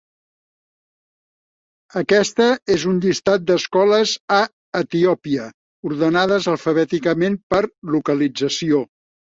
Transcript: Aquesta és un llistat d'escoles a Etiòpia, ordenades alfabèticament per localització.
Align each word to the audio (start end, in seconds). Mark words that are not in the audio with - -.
Aquesta 2.01 2.47
és 2.77 2.87
un 2.93 2.97
llistat 3.05 3.45
d'escoles 3.51 4.15
a 4.41 4.43
Etiòpia, 4.83 5.47
ordenades 5.93 6.53
alfabèticament 6.57 7.43
per 7.55 7.67
localització. 7.97 8.87